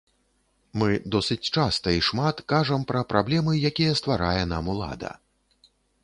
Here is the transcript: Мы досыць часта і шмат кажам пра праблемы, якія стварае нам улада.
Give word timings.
Мы 0.81 0.87
досыць 1.15 1.51
часта 1.57 1.91
і 1.97 1.99
шмат 2.07 2.41
кажам 2.53 2.85
пра 2.91 3.01
праблемы, 3.11 3.53
якія 3.71 3.91
стварае 3.99 4.43
нам 4.55 4.71
улада. 4.73 5.11